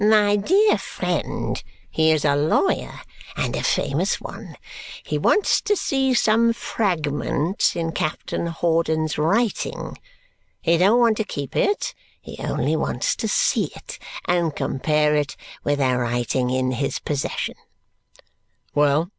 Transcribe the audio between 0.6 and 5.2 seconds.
friend, he is a lawyer, and a famous one. He